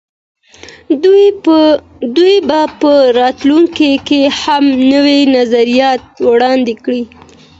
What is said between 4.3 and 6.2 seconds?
هم نوي نظریات